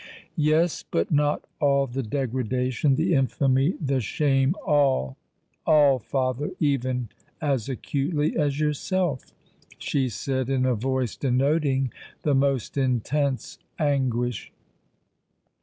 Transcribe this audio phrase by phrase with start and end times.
[0.35, 9.31] "Yes:—but not all the degradation—the infamy—the shame——" "All—all, father,—even as acutely as yourself!"
[9.77, 11.93] she said, in a voice denoting
[12.23, 14.51] the most intense anguish.